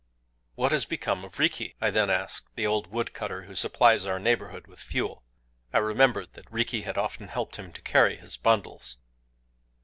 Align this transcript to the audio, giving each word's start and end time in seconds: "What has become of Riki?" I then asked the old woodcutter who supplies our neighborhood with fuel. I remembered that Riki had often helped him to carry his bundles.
"What 0.55 0.71
has 0.71 0.87
become 0.87 1.23
of 1.23 1.37
Riki?" 1.37 1.75
I 1.79 1.91
then 1.91 2.09
asked 2.09 2.55
the 2.55 2.65
old 2.65 2.87
woodcutter 2.87 3.43
who 3.43 3.53
supplies 3.53 4.07
our 4.07 4.17
neighborhood 4.17 4.65
with 4.65 4.79
fuel. 4.79 5.21
I 5.71 5.77
remembered 5.77 6.33
that 6.33 6.51
Riki 6.51 6.81
had 6.81 6.97
often 6.97 7.27
helped 7.27 7.57
him 7.57 7.71
to 7.71 7.83
carry 7.83 8.15
his 8.15 8.35
bundles. 8.35 8.97